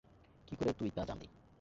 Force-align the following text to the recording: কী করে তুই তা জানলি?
কী 0.47 0.53
করে 0.55 0.71
তুই 0.73 0.89
তা 0.95 1.03
জানলি? 1.05 1.27